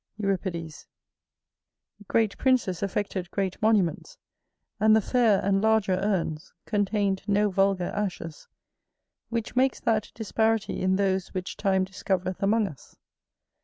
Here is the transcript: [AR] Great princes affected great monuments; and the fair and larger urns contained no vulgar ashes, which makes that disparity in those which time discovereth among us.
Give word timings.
[AR] 0.19 0.39
Great 2.07 2.35
princes 2.39 2.81
affected 2.81 3.29
great 3.29 3.61
monuments; 3.61 4.17
and 4.79 4.95
the 4.95 4.99
fair 4.99 5.39
and 5.45 5.61
larger 5.61 5.93
urns 6.01 6.53
contained 6.65 7.21
no 7.27 7.51
vulgar 7.51 7.91
ashes, 7.93 8.47
which 9.29 9.55
makes 9.55 9.79
that 9.81 10.11
disparity 10.15 10.81
in 10.81 10.95
those 10.95 11.35
which 11.35 11.55
time 11.55 11.83
discovereth 11.83 12.41
among 12.41 12.67
us. 12.67 12.95